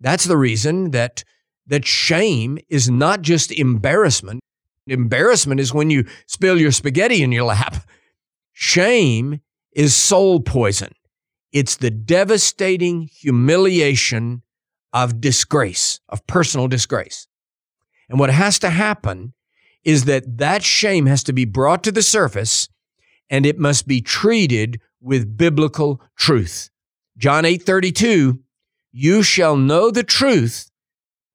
That's 0.00 0.24
the 0.24 0.36
reason 0.36 0.92
that, 0.92 1.24
that 1.66 1.84
shame 1.84 2.58
is 2.68 2.88
not 2.88 3.22
just 3.22 3.50
embarrassment. 3.50 4.40
Embarrassment 4.86 5.60
is 5.60 5.74
when 5.74 5.90
you 5.90 6.06
spill 6.26 6.60
your 6.60 6.72
spaghetti 6.72 7.22
in 7.22 7.32
your 7.32 7.44
lap. 7.44 7.76
Shame 8.60 9.40
is 9.70 9.94
soul 9.94 10.40
poison. 10.40 10.92
It's 11.52 11.76
the 11.76 11.92
devastating 11.92 13.02
humiliation 13.02 14.42
of 14.92 15.20
disgrace, 15.20 16.00
of 16.08 16.26
personal 16.26 16.66
disgrace. 16.66 17.28
And 18.08 18.18
what 18.18 18.30
has 18.30 18.58
to 18.58 18.70
happen 18.70 19.32
is 19.84 20.06
that 20.06 20.38
that 20.38 20.64
shame 20.64 21.06
has 21.06 21.22
to 21.22 21.32
be 21.32 21.44
brought 21.44 21.84
to 21.84 21.92
the 21.92 22.02
surface 22.02 22.68
and 23.30 23.46
it 23.46 23.60
must 23.60 23.86
be 23.86 24.00
treated 24.00 24.80
with 25.00 25.36
biblical 25.36 26.02
truth. 26.16 26.68
John 27.16 27.44
8 27.44 27.62
32, 27.62 28.40
you 28.90 29.22
shall 29.22 29.56
know 29.56 29.92
the 29.92 30.02
truth, 30.02 30.68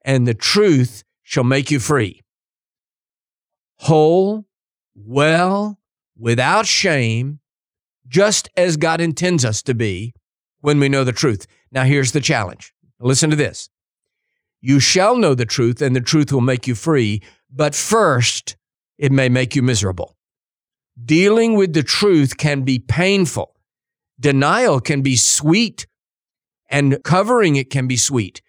and 0.04 0.28
the 0.28 0.34
truth 0.34 1.06
shall 1.22 1.46
make 1.46 1.72
you 1.72 1.80
free. 1.80 2.22
Whole, 3.78 4.44
well, 4.94 5.80
without 6.18 6.66
shame, 6.66 7.40
just 8.08 8.50
as 8.56 8.78
God 8.78 9.02
intends 9.02 9.44
us 9.46 9.62
to 9.64 9.74
be 9.74 10.14
when 10.62 10.80
we 10.80 10.90
know 10.90 11.04
the 11.04 11.12
truth. 11.12 11.48
Now, 11.72 11.84
here's 11.84 12.12
the 12.12 12.22
challenge. 12.22 12.74
Listen 13.00 13.30
to 13.30 13.36
this. 13.36 13.70
You 14.62 14.80
shall 14.80 15.18
know 15.18 15.36
the 15.36 15.46
truth, 15.46 15.82
and 15.82 15.96
the 15.96 16.02
truth 16.02 16.32
will 16.32 16.42
make 16.42 16.68
you 16.68 16.76
free, 16.76 17.22
but 17.52 17.76
first, 17.76 18.56
it 18.98 19.12
may 19.12 19.28
make 19.28 19.56
you 19.56 19.62
miserable. 19.62 20.16
Dealing 21.04 21.56
with 21.56 21.74
the 21.74 21.84
truth 21.84 22.38
can 22.38 22.62
be 22.62 22.80
painful. 22.80 23.56
Denial 24.20 24.80
can 24.80 25.02
be 25.02 25.16
sweet, 25.16 25.88
and 26.70 27.04
covering 27.04 27.56
it 27.56 27.70
can 27.70 27.88
be 27.88 27.98
sweet. 27.98 28.42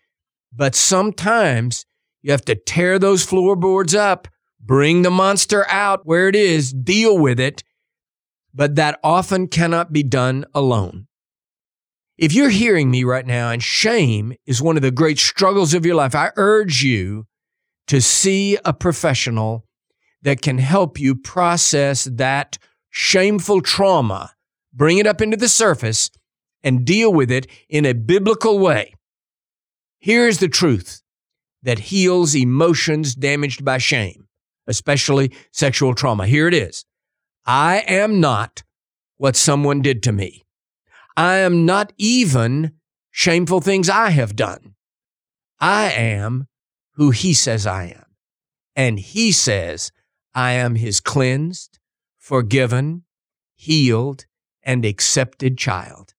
But 0.55 0.74
sometimes 0.74 1.85
you 2.22 2.31
have 2.31 2.44
to 2.44 2.55
tear 2.55 2.98
those 2.98 3.24
floorboards 3.24 3.94
up, 3.94 4.29
bring 4.64 5.03
the 5.03 5.11
monster 5.11 5.68
out 5.68 6.07
where 6.07 6.29
it 6.29 6.37
is, 6.37 6.72
deal 6.72 7.18
with 7.18 7.38
it, 7.38 7.62
but 8.55 8.77
that 8.77 8.98
often 9.03 9.48
cannot 9.48 9.92
be 9.92 10.03
done 10.03 10.44
alone. 10.55 11.07
If 12.16 12.33
you're 12.33 12.50
hearing 12.50 12.90
me 12.90 13.03
right 13.03 13.27
now 13.27 13.50
and 13.50 13.62
shame 13.62 14.35
is 14.46 14.62
one 14.62 14.77
of 14.77 14.83
the 14.83 14.92
great 14.92 15.18
struggles 15.18 15.74
of 15.74 15.85
your 15.85 15.96
life, 15.96 16.14
I 16.14 16.31
urge 16.37 16.83
you 16.83 17.27
to 17.88 18.00
see 18.00 18.57
a 18.64 18.72
professional 18.72 19.66
that 20.22 20.40
can 20.40 20.59
help 20.59 20.98
you 20.98 21.14
process 21.14 22.05
that 22.05 22.57
shameful 22.90 23.61
trauma, 23.61 24.33
bring 24.72 24.98
it 24.98 25.07
up 25.07 25.20
into 25.20 25.37
the 25.37 25.48
surface, 25.48 26.11
and 26.62 26.85
deal 26.85 27.12
with 27.12 27.31
it 27.31 27.46
in 27.68 27.85
a 27.85 27.92
biblical 27.92 28.59
way. 28.59 28.94
Here's 29.98 30.38
the 30.38 30.48
truth 30.48 31.03
that 31.62 31.79
heals 31.79 32.37
emotions 32.37 33.14
damaged 33.14 33.64
by 33.64 33.79
shame, 33.79 34.23
especially 34.66 35.33
sexual 35.53 35.94
trauma. 35.94 36.27
Here 36.27 36.48
it 36.48 36.55
is 36.55 36.85
I 37.46 37.79
am 37.87 38.20
not 38.20 38.62
what 39.16 39.37
someone 39.37 39.83
did 39.83 40.03
to 40.05 40.12
me. 40.12 40.44
I 41.16 41.37
am 41.37 41.64
not 41.64 41.92
even 41.96 42.72
shameful 43.11 43.61
things 43.61 43.88
I 43.88 44.11
have 44.11 44.35
done. 44.35 44.74
I 45.61 45.90
am 45.92 46.48
who 46.94 47.11
he 47.11 47.33
says 47.35 47.66
I 47.66 47.85
am. 47.85 48.05
And 48.74 48.98
he 48.98 49.31
says 49.31 49.92
I 50.35 50.53
am 50.53 50.74
his 50.74 51.00
cleansed, 51.00 51.79
forgiven, 52.18 53.05
healed, 53.55 54.27
and 54.62 54.85
accepted 54.85 55.57
child. 55.57 56.14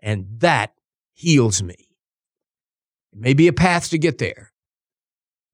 And 0.00 0.26
that 0.40 0.74
heals 1.14 1.62
me. 1.62 1.88
It 3.12 3.18
may 3.18 3.34
be 3.34 3.48
a 3.48 3.52
path 3.52 3.88
to 3.90 3.98
get 3.98 4.18
there. 4.18 4.52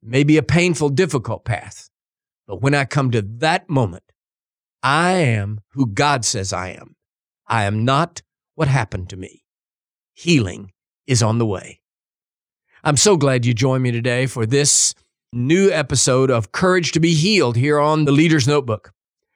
It 0.03 0.09
may 0.09 0.25
be 0.25 0.37
a 0.37 0.43
painful, 0.43 0.91
difficult 0.91 1.45
path. 1.45 1.89
But 2.47 2.61
when 2.61 2.75
I 2.75 2.85
come 2.85 3.11
to 3.13 3.23
that 3.23 3.69
moment, 3.71 4.05
I 4.83 5.13
am 5.13 5.61
who 5.71 5.87
God 5.87 6.25
says 6.25 6.53
I 6.53 6.71
am. 6.71 6.97
I 7.47 7.65
am 7.65 7.85
not 7.85 8.23
what 8.55 8.69
happened 8.69 9.09
to 9.11 9.17
me. 9.17 9.45
Healing 10.13 10.73
is 11.07 11.23
on 11.23 11.39
the 11.39 11.47
way. 11.47 11.81
I'm 12.83 12.97
so 12.97 13.17
glad 13.17 13.47
you 13.47 13.55
joined 13.55 13.83
me 13.83 13.93
today 13.93 14.27
for 14.27 14.45
this 14.45 14.95
new 15.33 15.71
episode 15.71 16.31
of 16.31 16.53
Courage 16.53 16.93
to 16.93 17.01
be 17.01 17.15
Healed 17.15 17.57
here 17.57 17.81
on 17.81 18.05
the 18.05 18.13
Leader's 18.13 18.47
Notebook. 18.47 18.93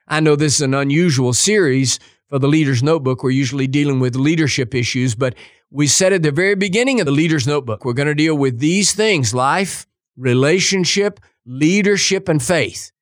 I 0.06 0.20
know 0.20 0.36
this 0.36 0.56
is 0.56 0.60
an 0.60 0.74
unusual 0.74 1.32
series 1.32 1.98
for 2.28 2.38
the 2.38 2.46
Leader's 2.46 2.82
Notebook. 2.82 3.22
We're 3.22 3.30
usually 3.30 3.66
dealing 3.66 4.00
with 4.00 4.16
leadership 4.16 4.74
issues, 4.74 5.14
but 5.14 5.34
we 5.70 5.86
said 5.86 6.12
at 6.12 6.22
the 6.22 6.30
very 6.30 6.54
beginning 6.54 7.00
of 7.00 7.06
the 7.06 7.12
Leader's 7.12 7.46
Notebook, 7.46 7.84
we're 7.84 7.94
going 7.94 8.08
to 8.08 8.14
deal 8.14 8.36
with 8.36 8.58
these 8.58 8.92
things 8.92 9.34
life, 9.34 9.86
relationship, 10.16 11.20
leadership, 11.44 12.28
and 12.28 12.42
faith. 12.42 12.92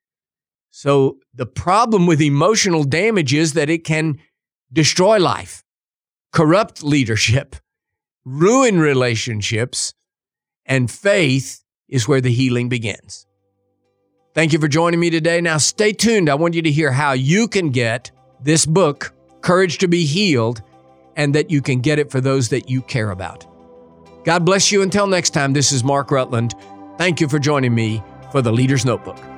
So 0.78 1.16
the 1.32 1.46
problem 1.46 2.06
with 2.06 2.20
emotional 2.20 2.84
damage 2.84 3.32
is 3.32 3.54
that 3.54 3.70
it 3.70 3.82
can 3.82 4.18
destroy 4.70 5.18
life, 5.18 5.64
corrupt 6.34 6.82
leadership, 6.82 7.56
ruin 8.26 8.78
relationships, 8.78 9.94
and 10.66 10.90
faith 10.90 11.64
is 11.88 12.06
where 12.06 12.20
the 12.20 12.30
healing 12.30 12.68
begins. 12.68 13.26
Thank 14.34 14.52
you 14.52 14.58
for 14.58 14.68
joining 14.68 15.00
me 15.00 15.08
today. 15.08 15.40
Now, 15.40 15.56
stay 15.56 15.94
tuned. 15.94 16.28
I 16.28 16.34
want 16.34 16.52
you 16.52 16.60
to 16.60 16.70
hear 16.70 16.92
how 16.92 17.12
you 17.12 17.48
can 17.48 17.70
get 17.70 18.10
this 18.42 18.66
book, 18.66 19.14
Courage 19.40 19.78
to 19.78 19.88
be 19.88 20.04
Healed, 20.04 20.60
and 21.16 21.34
that 21.34 21.50
you 21.50 21.62
can 21.62 21.80
get 21.80 21.98
it 21.98 22.10
for 22.10 22.20
those 22.20 22.50
that 22.50 22.68
you 22.68 22.82
care 22.82 23.12
about. 23.12 23.46
God 24.26 24.44
bless 24.44 24.70
you. 24.70 24.82
Until 24.82 25.06
next 25.06 25.30
time, 25.30 25.54
this 25.54 25.72
is 25.72 25.82
Mark 25.82 26.10
Rutland. 26.10 26.52
Thank 26.98 27.22
you 27.22 27.30
for 27.30 27.38
joining 27.38 27.74
me 27.74 28.02
for 28.30 28.42
the 28.42 28.52
Leader's 28.52 28.84
Notebook. 28.84 29.35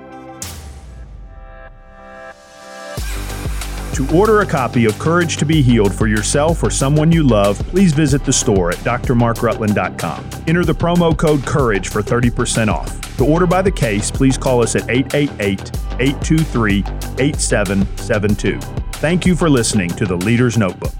To 3.99 4.17
order 4.17 4.43
a 4.43 4.47
copy 4.47 4.85
of 4.85 4.97
Courage 5.01 5.39
to 5.39 5.45
be 5.45 5.61
Healed 5.61 5.93
for 5.93 6.07
yourself 6.07 6.63
or 6.63 6.71
someone 6.71 7.11
you 7.11 7.25
love, 7.25 7.59
please 7.67 7.93
visit 7.93 8.25
the 8.25 8.33
store 8.33 8.71
at 8.71 8.77
drmarkrutland.com. 8.77 10.31
Enter 10.47 10.65
the 10.65 10.73
promo 10.73 11.19
code 11.19 11.45
COURAGE 11.45 11.89
for 11.89 12.01
30% 12.01 12.69
off. 12.69 13.17
To 13.17 13.27
order 13.27 13.45
by 13.45 13.61
the 13.61 13.73
case, 13.73 14.09
please 14.09 14.39
call 14.39 14.63
us 14.63 14.77
at 14.77 14.89
888 14.89 15.73
823 15.99 16.79
8772. 17.19 18.61
Thank 19.01 19.27
you 19.27 19.35
for 19.35 19.51
listening 19.51 19.91
to 19.91 20.07
the 20.07 20.17
Leader's 20.17 20.57
Notebook. 20.57 20.95